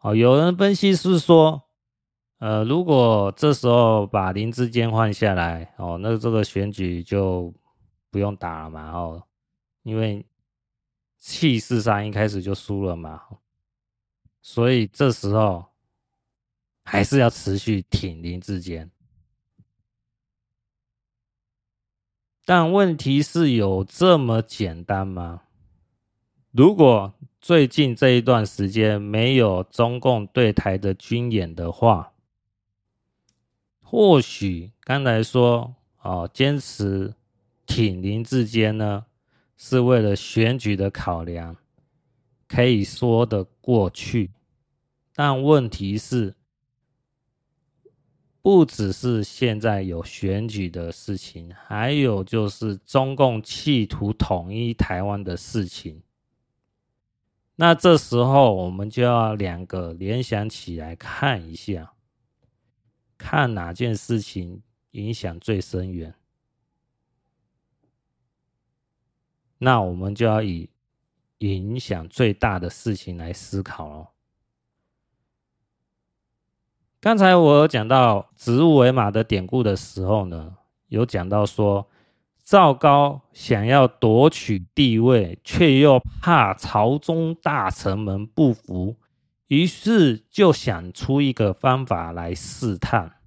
[0.00, 1.62] 哦，有人分析是说，
[2.38, 7.54] 呃，如果这时候把林志坚换下来，哦，那这个选举就
[8.10, 9.26] 不用打了嘛，哦，
[9.82, 10.26] 因为
[11.18, 13.22] 气势上一开始就输了嘛，
[14.40, 15.66] 所以这时候
[16.84, 18.90] 还是要持续挺林智坚。
[22.44, 25.42] 但问题是有这么简单吗？
[26.50, 32.14] 如果最近这一段时间没有中共对台的军演的话，
[33.82, 37.14] 或许刚才说哦，坚持
[37.68, 39.06] 挺林志坚呢，
[39.56, 41.56] 是为了选举的考量，
[42.48, 44.32] 可以说得过去。
[45.14, 46.34] 但问题是，
[48.40, 56.02] 不只是现在有选举的事情，还有就是中共企图统一台湾的事情。
[57.56, 61.92] 那这时候我们就要两个联想起来看一下，
[63.18, 66.14] 看哪件事情影响最深远。
[69.58, 70.70] 那我们就要以
[71.38, 74.08] 影响最大的事情来思考喽。
[77.00, 80.56] 刚才我有讲到指鹿为马的典故的时候呢，
[80.88, 81.88] 有讲到说。
[82.50, 88.96] 赵高想要夺取帝位，却又怕朝中大臣们不服，
[89.48, 93.20] 于是就想出一个方法来试探。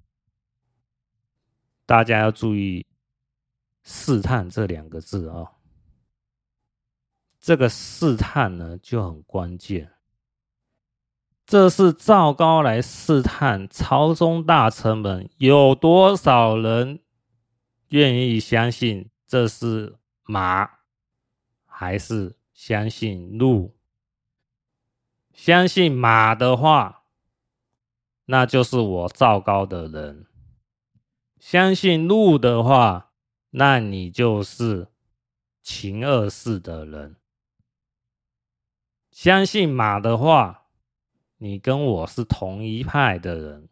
[1.86, 2.84] 大家要注意
[3.84, 5.52] “试探”这两个字哦。
[7.42, 9.90] 这个试探呢就很关键，
[11.44, 17.00] 这是赵高来试探朝中大臣们有多少人
[17.88, 19.10] 愿意相信。
[19.26, 20.70] 这是马，
[21.64, 23.74] 还是相信鹿？
[25.32, 27.04] 相信马的话，
[28.26, 30.26] 那就是我赵高的人；
[31.40, 33.12] 相信鹿的话，
[33.50, 34.88] 那你就是
[35.62, 37.16] 秦二世的人。
[39.12, 40.64] 相信马的话，
[41.36, 43.68] 你跟我是同一派的人；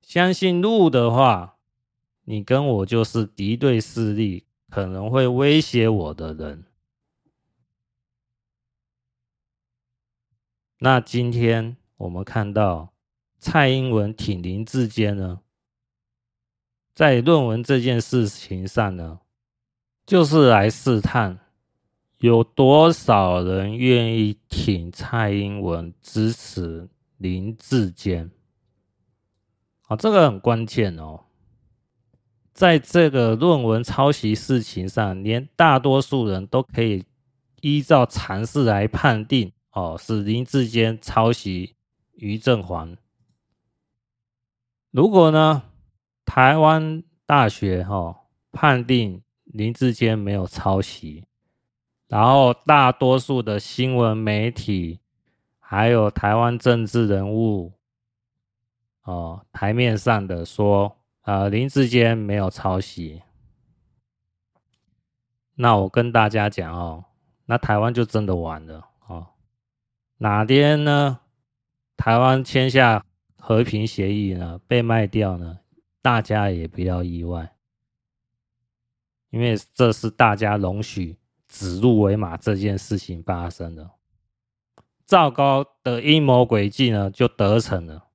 [0.00, 1.56] 相信鹿的话，
[2.22, 6.64] 你跟我就是敌对势力，可能会威胁我的人。
[10.78, 12.94] 那今天我们看到
[13.38, 15.40] 蔡英文挺林志坚呢，
[16.94, 19.18] 在论文这件事情上呢，
[20.06, 21.43] 就是来试探。
[22.24, 28.30] 有多少人愿意挺蔡英文，支持林志坚？
[29.82, 31.24] 啊，这个很关键哦。
[32.54, 37.04] 在这个论文抄袭事情上，连大多数人都可以
[37.60, 41.74] 依照常识来判定，哦，是林志坚抄袭
[42.14, 42.96] 于正煌。
[44.90, 45.62] 如果呢，
[46.24, 48.16] 台湾大学哈、哦、
[48.50, 51.26] 判定林志坚没有抄袭。
[52.14, 55.00] 然后，大多数的新闻媒体，
[55.58, 57.72] 还有台湾政治人物，
[59.02, 63.22] 哦，台面上的说，呃，林志坚没有抄袭。
[65.56, 67.04] 那我跟大家讲哦，
[67.46, 69.26] 那台湾就真的完了哦。
[70.18, 71.18] 哪天呢？
[71.96, 73.04] 台湾签下
[73.36, 75.58] 和平协议呢，被卖掉呢？
[76.00, 77.56] 大家也不要意外，
[79.30, 81.18] 因为这是大家容许。
[81.54, 83.94] 指鹿为马这件事情发生了，
[85.06, 88.08] 赵高的阴谋诡计呢就得逞了，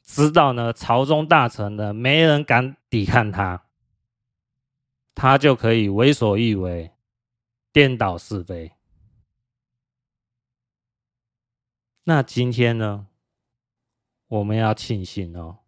[0.00, 3.66] 知道呢朝中大臣呢没人敢抵抗他，
[5.12, 6.92] 他就可以为所欲为，
[7.72, 8.70] 颠倒是非。
[12.04, 13.08] 那今天呢，
[14.28, 15.58] 我们要庆幸哦，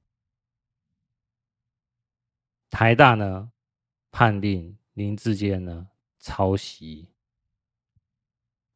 [2.70, 3.50] 台大呢
[4.12, 5.88] 判定林志坚呢。
[6.20, 7.08] 抄袭，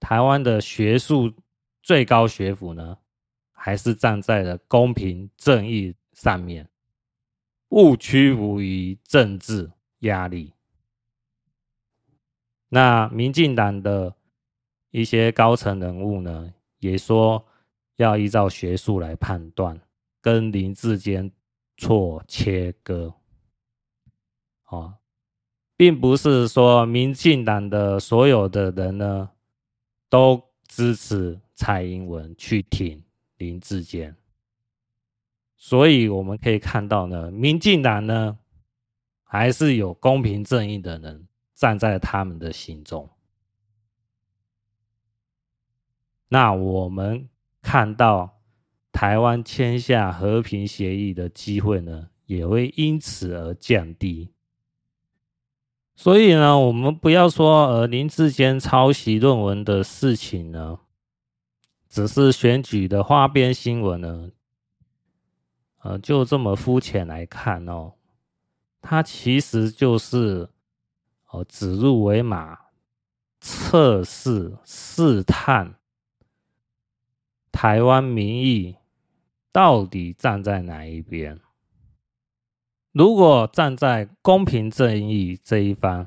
[0.01, 1.33] 台湾的学术
[1.83, 2.99] 最高学府呢，
[3.53, 6.69] 还是站在了公平正义上面，
[7.69, 10.55] 勿屈服于政治压力。
[12.71, 14.17] 那民进党的
[14.91, 17.47] 一些高层人物呢，也说
[17.97, 19.79] 要依照学术来判断，
[20.21, 21.31] 跟林志坚
[21.77, 23.15] 错切割，
[24.63, 24.99] 啊。
[25.77, 29.31] 并不是说民进党的所有的人呢，
[30.09, 33.03] 都支持蔡英文去挺
[33.37, 34.15] 林志坚，
[35.57, 38.39] 所以我们可以看到呢，民进党呢
[39.23, 43.09] 还是有公平正义的人站在他们的心中。
[46.29, 47.29] 那我们
[47.63, 48.41] 看到
[48.91, 54.34] 台湾签下和平协议的机会呢，也会因此而降低。
[55.97, 60.81] 所以呢，我们不要说呃林志坚抄袭论文的事情呢，
[61.89, 64.31] 只是选举的花边新闻呢，
[65.83, 67.93] 呃，就这么肤浅来看哦，
[68.83, 70.51] 它其实就是
[71.31, 72.59] 哦指鹿为马，
[73.41, 75.77] 测试试探
[77.53, 78.77] 台湾民意
[79.53, 81.41] 到底站在哪一边。
[82.95, 86.07] 如果站在公平正义这一方，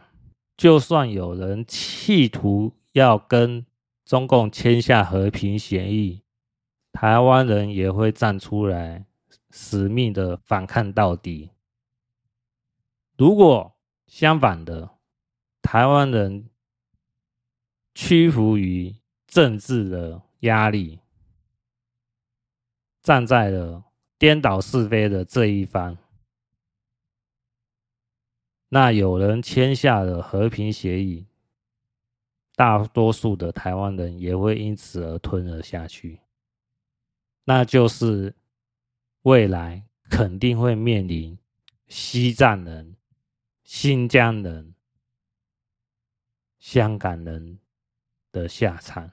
[0.56, 3.66] 就算有人企图要跟
[4.06, 6.24] 中共签下和平协议，
[6.94, 9.06] 台湾人也会站出来，
[9.50, 11.50] 死命的反抗到底。
[13.18, 13.76] 如果
[14.08, 14.92] 相反的，
[15.62, 16.50] 台湾人
[17.94, 18.96] 屈服于
[19.28, 21.00] 政治的压力，
[23.04, 23.84] 站在了
[24.18, 25.98] 颠倒是非的这一方。
[28.70, 31.26] 那有人签下了和平协议，
[32.54, 36.20] 大多数的台湾人也会因此而吞了下去。
[37.46, 38.36] 那就是
[39.22, 41.40] 未来肯定会面临
[41.88, 42.98] 西藏人、
[43.64, 44.74] 新疆人、
[46.60, 47.60] 香港人
[48.34, 49.10] 的下场。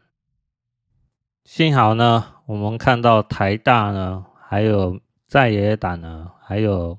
[1.44, 6.98] 幸好呢，我们看到台大呢，还有在野党呢，还有。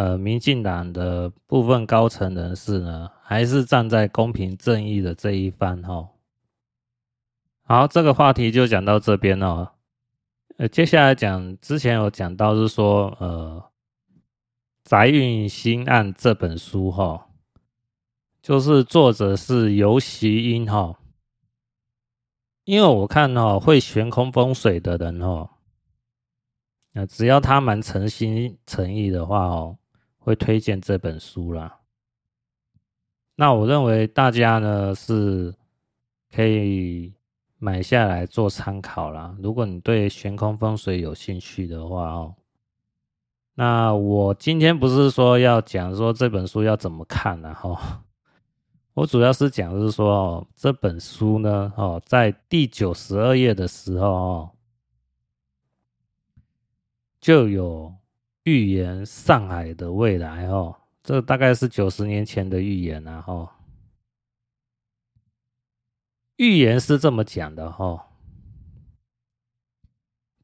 [0.00, 6.08] 呃，民进党的部分高层人士呢，还是站在公平正义的这一方哈。
[7.64, 9.72] 好，这个话题就讲到这边哦。
[10.56, 13.62] 呃，接下来讲，之前有讲到是说，呃，
[14.88, 17.26] 《宅运兴案》这本书哈，
[18.40, 20.98] 就是作者是游锡堃哈，
[22.64, 25.50] 因为我看哦，会悬空风水的人哦，
[26.92, 29.76] 那只要他蛮诚心诚意的话哦，
[30.30, 31.80] 会推荐这本书啦。
[33.34, 35.52] 那我认为大家呢是
[36.32, 37.12] 可以
[37.58, 39.36] 买下来做参考啦。
[39.42, 42.36] 如果你对悬空风水有兴趣的话哦，
[43.54, 48.04] 那我今天不是说要讲说这本书要怎么看啊，哈。
[48.94, 54.50] 我主要是讲，是说，这本书呢，哦，在第九十二页的时候哦，
[57.20, 57.94] 就有
[58.44, 63.48] 预言上海的未来哦，这大概是九十年前的预言啊，哦，
[66.36, 68.02] 预言是这么讲的哦，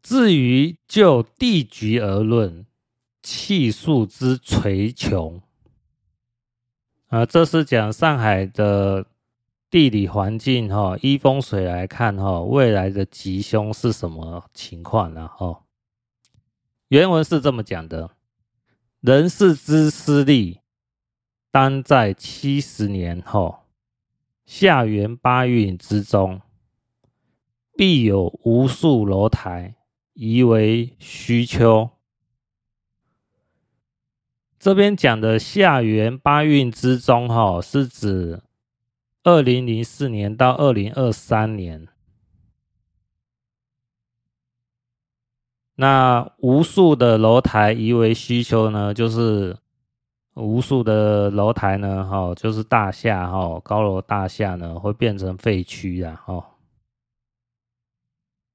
[0.03, 2.67] 至于就地局而论，
[3.23, 5.41] 气数之垂穷。
[7.09, 9.07] 啊，这是讲上海的
[9.71, 15.29] 地理环境哈，依风水来看哈，未来的吉凶是什么情况呢？
[15.29, 15.63] 哈，
[16.89, 18.13] 原文是这么讲的：
[19.01, 20.61] 人世之私利，
[21.51, 23.65] 当在七十年后，
[24.45, 26.41] 下元八运之中，
[27.77, 29.75] 必有无数楼台
[30.13, 31.91] 夷为虚丘。
[34.59, 38.43] 这边讲的下元八运之中，哈，是指
[39.25, 41.89] 二零零四年到二零二三年。
[45.77, 49.57] 那无数的楼台夷为虚丘呢，就是
[50.35, 56.45] 无数的楼台呢，哈，就是大厦，哈，高楼大厦呢，会变成废墟啊，哈。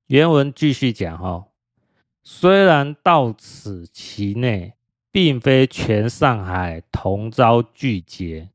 [0.08, 1.46] 原文继续讲，哈，
[2.22, 4.74] 虽然到此其内。
[5.14, 8.48] 并非全上海同遭巨劫，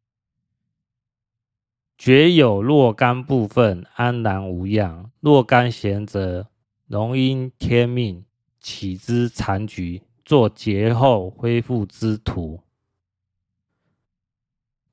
[1.98, 5.10] 绝有若干部分安然无恙。
[5.20, 6.48] 若干贤者，
[6.86, 8.24] 容因天命
[8.66, 12.60] 起之残局，做劫后恢复之图。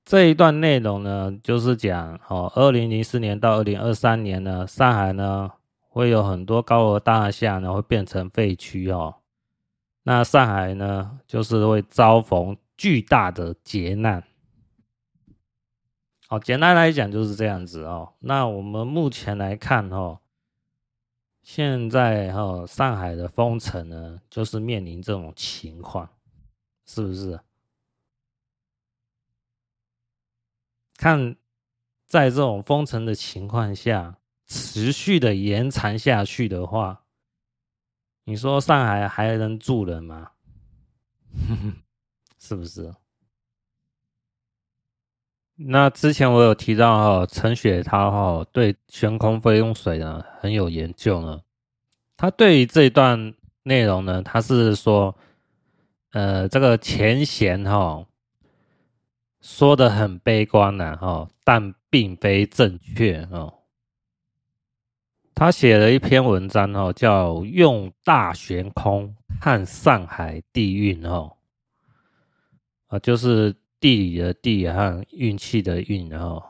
[0.05, 5.51] 这一段内容呢，就是讲哦，二零零四年到二零二三年呢，上海呢
[5.89, 9.15] 会有很多高楼大厦呢会变成废墟哦。
[10.03, 14.23] 那上海呢，就是会遭逢巨大的劫难。
[16.27, 18.13] 好，简单来讲就是这样子哦。
[18.19, 20.19] 那我们目前来看哦，
[21.43, 26.09] 现在哈上海的封城呢，就是面临这种情况，
[26.85, 27.39] 是不是？
[30.95, 31.35] 看
[32.05, 34.17] 在这种封城的情况下，
[34.47, 37.03] 持续的延长下去的话。
[38.23, 40.31] 你说上海还能住人吗？
[42.39, 42.93] 是不是？
[45.55, 51.41] 那之前我有提到哈，陈雪涛哈对悬空飞用水呢很有研究呢。
[52.17, 53.33] 他对于这一段
[53.63, 55.15] 内容呢，他是说，
[56.11, 58.05] 呃，这个前贤哈
[59.41, 63.53] 说的很悲观呢哈，但并非正确哦。
[65.35, 71.35] 他写了一篇文章哦，叫《用大悬空看上海地运》哦，
[72.87, 76.41] 啊，就是地理的地和运气的运哦。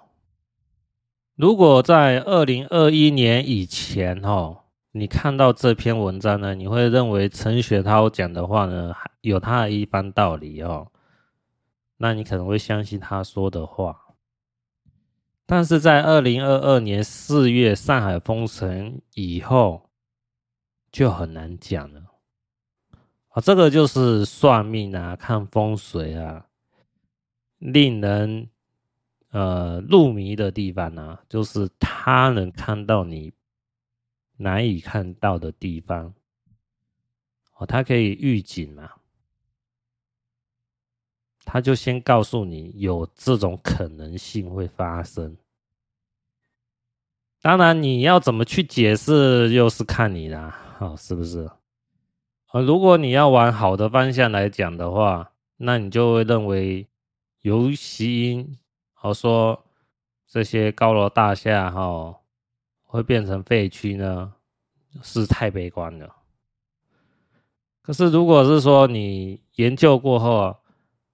[1.34, 10.92] 如果在二零二一年以前哦，你看到这篇文章呢，你会认为陈雪涛讲的话呢，有他的一番道理哦，
[11.98, 14.00] 那你可能会相信他说的话。
[15.48, 19.90] 但是在二零二二年四月上海封城以后，
[20.92, 22.00] 就很难讲了
[23.30, 23.42] 啊！
[23.42, 26.46] 这个就是算命啊，看风水啊，
[27.64, 28.50] 令人
[29.30, 33.32] 呃入迷的地方呢、就是他能看到你
[34.36, 36.14] 难以看到的地方
[37.56, 38.92] 哦，他可以预警嘛，
[41.46, 45.38] 他就先告诉你有这种可能性会发生。
[47.42, 51.50] 当然，你要怎么去解释，又是看你啦，哦，是不是？
[52.52, 56.88] 呃，如果你要往好的方向来讲的话，那你就会认为
[57.44, 58.58] 由习因，
[58.94, 59.64] 好说
[60.28, 62.20] 这些高楼大厦哈
[62.82, 64.34] 会变成废墟呢，
[65.02, 66.14] 是太悲观了。
[67.82, 70.58] 可是，如果是说你研究过后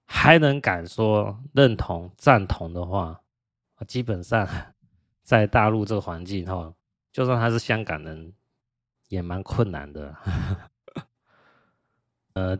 [0.06, 3.20] 还能敢说认同、赞同的话，
[3.86, 4.48] 基本上。
[5.22, 6.74] 在大陆这个环境哈，
[7.12, 8.32] 就算他是香港人，
[9.06, 10.12] 也蛮困难的。
[12.34, 12.58] 呃，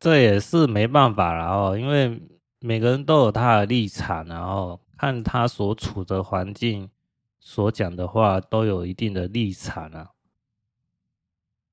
[0.00, 2.18] 这也是没办法了哦，因为
[2.58, 6.90] 每个人都有他的立场，然后看他所处的环境、
[7.38, 10.12] 所讲的话都有一定的立场啊。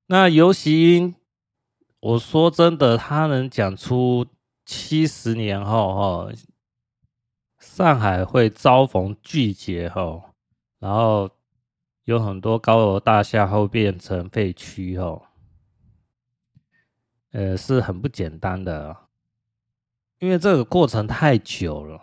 [0.07, 1.15] 那游锡堃，
[2.01, 4.27] 我说真的，他能讲出
[4.65, 6.31] 七十年后哈，
[7.57, 10.33] 上海会遭逢巨劫哈，
[10.79, 11.29] 然后
[12.03, 15.23] 有很多高楼大厦会变成废墟哦，
[17.31, 19.02] 呃，是很不简单的。
[20.23, 21.99] 因为这个过程太久了，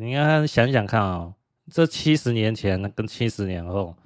[0.00, 1.34] 你看想想看啊、哦，
[1.68, 3.96] 这七十年前跟七十年后，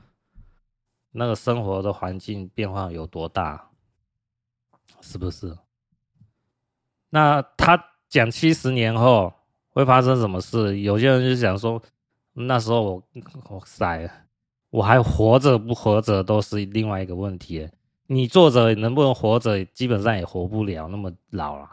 [1.12, 3.68] 那个生活的环境变化有多大，
[5.02, 5.54] 是不是？
[7.11, 9.30] 那他讲七十年后
[9.68, 10.80] 会发生什么事？
[10.80, 11.82] 有些人就想说，
[12.32, 13.02] 那时候我
[13.50, 14.11] 我塞，
[14.70, 17.68] 我还活着不活着都是另外一个问题。
[18.06, 21.68] 你坐着能不能活着，基本上也活不了那么老了。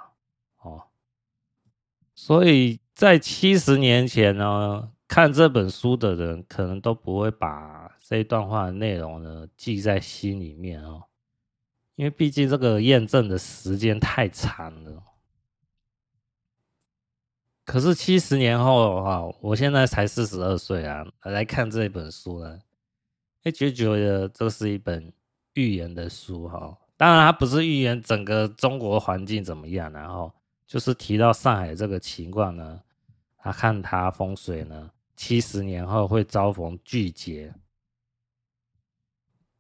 [2.20, 11.03] 所以在七十年前呢，看这本书的人可能都不会把这一段话的内容呢记在心里面哦，
[11.95, 15.03] 因为毕竟这个验证的时间太长了。
[17.63, 22.59] 可是七十年后的话，我现在才四十二岁啊，来看这本书呢，
[23.43, 25.13] 哎，就觉得这是一本
[25.53, 26.76] 预言的书哈。
[26.97, 30.34] 当然，它不是预言整个中国环境怎么样，然后。
[30.68, 32.84] 就是提到上海这个情况呢，
[33.38, 37.53] 他看他风水呢，七十年后会遭逢巨劫，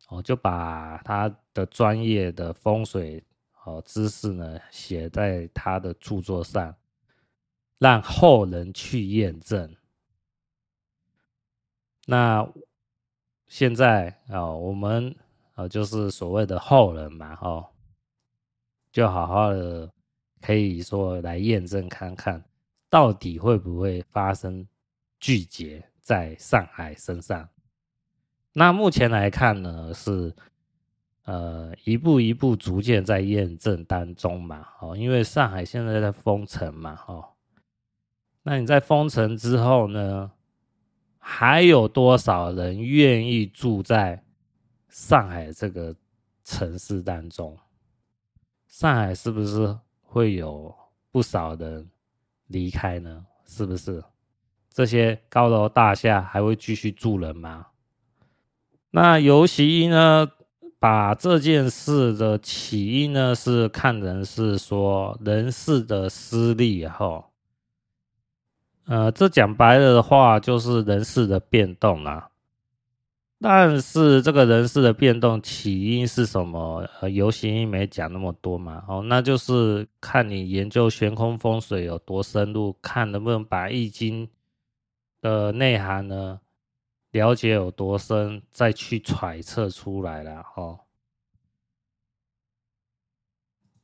[0.09, 3.23] 哦，就把他的专业的风水
[3.63, 6.75] 哦知识呢写在他的著作上，
[7.77, 9.73] 让后人去验证。
[12.05, 12.45] 那
[13.47, 15.15] 现在啊，我们
[15.53, 17.69] 啊就是所谓的后人嘛，哦，
[18.91, 19.89] 就好好的。
[20.41, 22.43] 可以说来验证看看，
[22.89, 24.67] 到底会不会发生
[25.19, 27.49] 巨劫在上海身上？
[28.53, 30.33] 那目前来看呢，是
[31.23, 34.67] 呃一步一步逐渐在验证当中嘛。
[34.79, 36.99] 哦，因为上海现在在封城嘛。
[37.07, 37.33] 哦，
[38.43, 40.31] 那你在封城之后呢，
[41.19, 44.23] 还有多少人愿意住在
[44.89, 45.95] 上海这个
[46.43, 47.57] 城市当中？
[48.67, 49.77] 上海是不是？
[50.09, 50.73] 会有
[51.11, 51.87] 不少人
[52.47, 54.03] 离开呢，是不是？
[54.73, 57.67] 这些高楼大厦还会继续住人吗？
[58.91, 60.31] 那游锡堃呢，
[60.79, 67.25] 把这件事的起因呢，是看成是说人事的失利后，
[68.85, 72.29] 呃，这讲白了的话，就是人事的变动啦。
[73.39, 76.89] 但是这个人事的变动起因是什么？
[76.99, 78.83] 呃，游锡堃没讲那么多嘛。
[78.87, 84.27] 哦，那就是看你研究玄空风水有多深入，看能不能把易经
[85.21, 86.39] 的内涵呢
[87.11, 90.43] 了解有多深，再去揣测出来了。
[90.55, 90.79] 哦，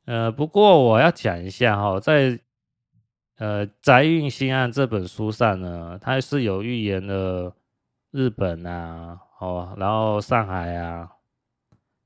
[0.06, 2.40] 呃，不过我要讲一下哈，在
[3.36, 7.54] 呃《宅运新案》这本书上呢，它是有预言的
[8.10, 9.20] 日本啊。
[9.44, 11.10] 哦，然后上海啊，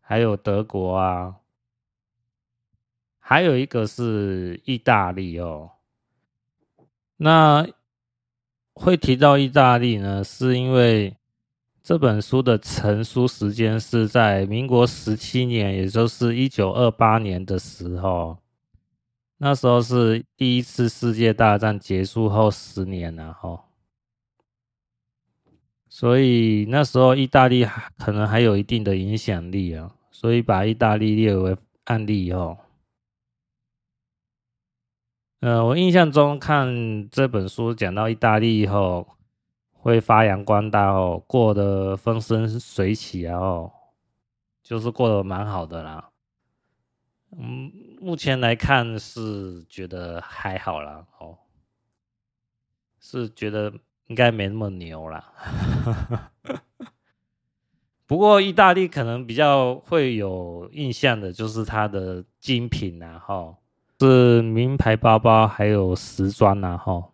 [0.00, 1.36] 还有德国啊，
[3.20, 5.70] 还有一个是意大利哦。
[7.16, 7.64] 那
[8.74, 11.16] 会提到意大利呢，是因为
[11.82, 18.36] 这本书的成书时间是在民国十七年，也就是一九二八年的时候。
[19.36, 23.67] 那时候是第一次世界大战结束后十年了哈。
[25.98, 27.66] 所以那时候意大利
[27.98, 32.56] 可能还有一定的影响力啊，所以把意大利列为案例以后，
[35.40, 39.08] 呃，我印象中看这本书讲到意大利以后
[39.72, 43.72] 会发扬光大哦，过得风生水起啊哦，
[44.62, 46.10] 就是过得蛮好的啦。
[47.36, 51.38] 嗯，目前来看是觉得还好啦哦，
[53.00, 53.74] 是觉得。
[54.08, 55.32] 应该没那么牛啦，
[58.06, 63.54] 不过意大利可能比较会有印象的，就是它的精品啊，哈，
[64.00, 67.10] 是名牌包包，还有时装啊，哈，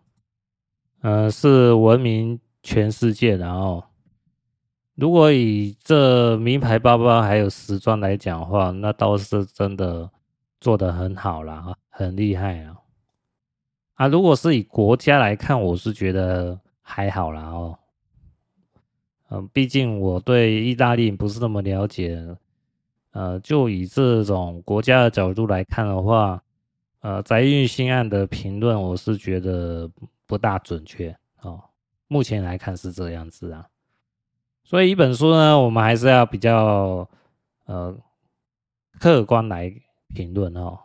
[1.01, 3.83] 呃，是闻名全世界的哦。
[4.95, 10.09] 如果以这名牌包包还有时装来讲的话，那倒是真的
[10.61, 12.77] 做得很好啦，很厉害啊。
[13.95, 16.61] 啊，如果是以国家来看，我是觉得。
[16.87, 17.79] 还好啦哦，
[19.29, 22.23] 嗯，毕竟我对意大利不是那么了解，
[23.11, 26.41] 呃，就以这种国家的角度来看的话，
[26.99, 29.89] 呃，宅运新案的评论我是觉得
[30.27, 31.59] 不大准确哦。
[32.07, 33.65] 目前来看是这样子啊。
[34.63, 37.09] 所以一本书呢，我们还是要比较
[37.65, 37.97] 呃
[38.99, 39.73] 客观来
[40.13, 40.79] 评论哦，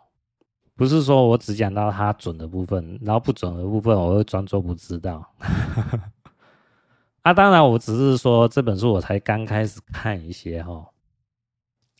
[0.81, 5.23] 不是说我只讲到它准的部分，然后不准的部分我会装作不知道。
[7.21, 10.83] 啊，当然我只是说这本书我才刚开始看一些哈，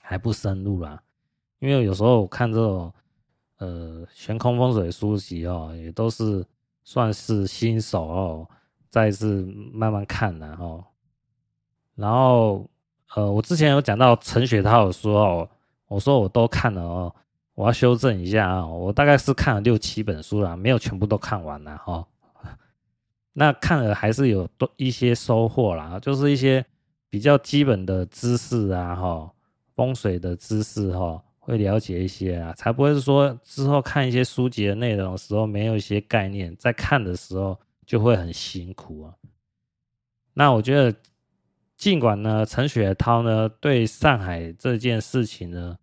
[0.01, 0.99] 还不深入啦，
[1.59, 2.91] 因为有时候我看这种
[3.59, 6.43] 呃悬空风水书籍哦，也都是
[6.83, 8.49] 算是新手哦，
[8.89, 10.83] 再次慢慢看的哈。
[11.93, 12.67] 然后，
[13.13, 15.47] 呃，我之前有讲到陈雪涛的书哦，
[15.85, 17.15] 我说我都看了哦，
[17.55, 22.07] 我要修正一下啊，我大概是看了六七本书了，没有全部都看完了哈。
[23.33, 26.65] 那看了还是有多一些收获啦，就是一些
[27.09, 29.31] 比较基本的知识啊，哈，
[29.75, 39.13] 风水的知识哈，会了解一些啊，才不会是说之后看一些书籍的内容的时候没有一些概念，在看的时候就会很辛苦啊。
[40.33, 40.95] 那我觉得。
[41.77, 45.75] 尽管呢，陈雪涛呢对上海这件事情呢，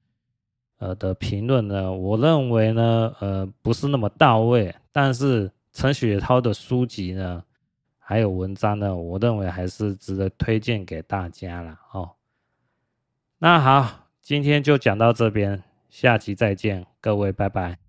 [0.78, 7.44] 呃的评论呢，我认为呢，呃不是那么到位，但是陈雪涛的书籍呢，
[7.98, 12.10] 还有文章呢，我认为还是值得推荐给大家了哦。
[13.38, 17.87] 那好，今天就讲到这边，下期再见，各位拜拜。